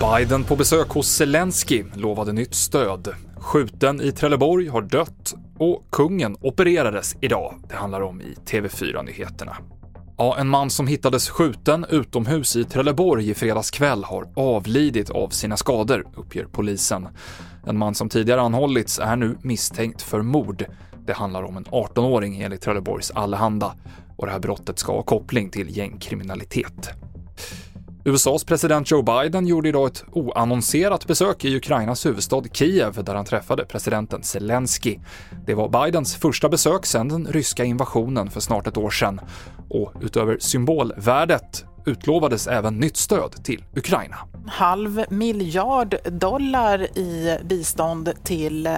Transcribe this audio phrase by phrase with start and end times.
[0.00, 3.14] Biden på besök hos Zelensky lovade nytt stöd.
[3.36, 7.54] Skjuten i Trelleborg har dött och kungen opererades idag.
[7.68, 9.56] Det handlar om i TV4-nyheterna.
[10.18, 15.28] Ja, en man som hittades skjuten utomhus i Trelleborg i fredags kväll har avlidit av
[15.28, 17.08] sina skador, uppger polisen.
[17.66, 20.64] En man som tidigare anhållits är nu misstänkt för mord.
[21.06, 23.74] Det handlar om en 18-åring enligt Trelleborgs Allehanda
[24.16, 26.90] och det här brottet ska ha koppling till gängkriminalitet.
[28.04, 33.24] USAs president Joe Biden gjorde idag ett oannonserat besök i Ukrainas huvudstad Kiev där han
[33.24, 34.98] träffade presidenten Zelensky.
[35.46, 39.20] Det var Bidens första besök sedan den ryska invasionen för snart ett år sedan.
[39.68, 44.16] Och utöver symbolvärdet utlovades även nytt stöd till Ukraina.
[44.46, 48.74] Halv miljard dollar i bistånd till eh,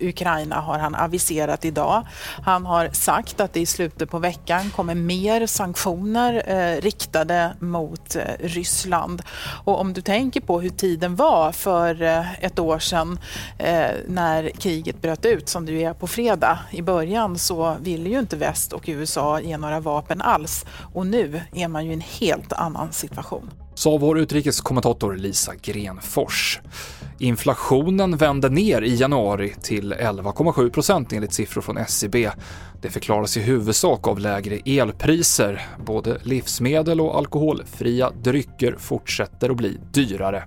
[0.00, 2.06] Ukraina har han aviserat idag.
[2.42, 8.16] Han har sagt att det i slutet på veckan kommer mer sanktioner eh, riktade mot
[8.16, 9.22] eh, Ryssland.
[9.64, 13.18] Och om du tänker på hur tiden var för eh, ett år sedan
[13.58, 18.18] eh, när kriget bröt ut, som du är på fredag, i början så ville ju
[18.18, 20.66] inte väst och USA ge några vapen alls.
[20.94, 26.60] Och nu är man ju i en helt annan situation sa vår utrikeskommentator Lisa Grenfors.
[27.18, 32.30] Inflationen vände ner i januari till 11,7 procent enligt siffror från SCB.
[32.82, 35.66] Det förklaras i huvudsak av lägre elpriser.
[35.86, 40.44] Både livsmedel och alkoholfria drycker fortsätter att bli dyrare.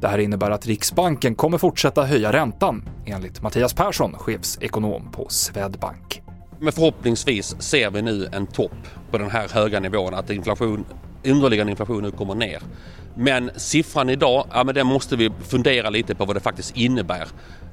[0.00, 6.22] Det här innebär att Riksbanken kommer fortsätta höja räntan, enligt Mattias Persson, chefsekonom på Swedbank.
[6.60, 8.72] Men förhoppningsvis ser vi nu en topp
[9.10, 10.84] på den här höga nivån, att inflation
[11.30, 12.62] underliggande inflation nu kommer ner.
[13.14, 17.28] Men siffran idag, ja men den måste vi fundera lite på vad det faktiskt innebär.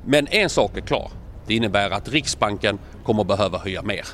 [0.05, 1.11] Men en sak är klar.
[1.47, 4.05] Det innebär att Riksbanken kommer behöva höja mer.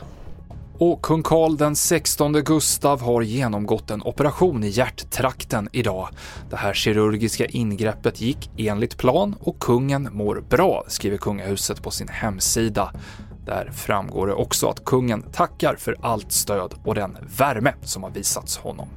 [0.80, 6.10] Och kung Carl den 16 Gustav har genomgått en operation i hjärttrakten idag.
[6.50, 12.08] Det här kirurgiska ingreppet gick enligt plan och kungen mår bra, skriver kungahuset på sin
[12.08, 12.92] hemsida.
[13.50, 18.10] Där framgår det också att kungen tackar för allt stöd och den värme som har
[18.10, 18.88] visats honom.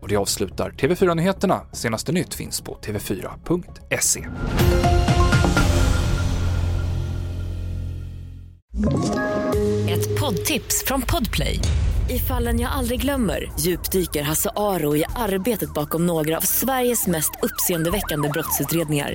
[0.00, 1.60] Och det avslutar TV4-nyheterna.
[1.72, 4.26] Senaste nytt finns på tv4.se.
[9.90, 11.60] Ett poddtips från Podplay.
[12.10, 17.30] I fallen jag aldrig glömmer djupdyker Hasse Aro i arbetet bakom några av Sveriges mest
[17.42, 19.14] uppseendeväckande brottsutredningar